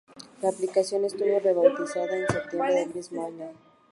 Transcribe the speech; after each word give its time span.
La 0.41 0.49
aplicación 0.49 1.05
estuvo 1.05 1.37
rebautizada 1.39 2.17
en 2.17 2.25
septiembre 2.27 2.73
del 2.85 2.95
mismo 2.95 3.27
año. 3.27 3.51